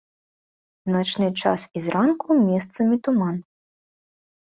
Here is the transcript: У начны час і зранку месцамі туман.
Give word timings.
У 0.87 0.93
начны 0.95 1.27
час 1.45 1.61
і 1.79 1.83
зранку 1.85 2.41
месцамі 2.49 2.95
туман. 3.07 3.35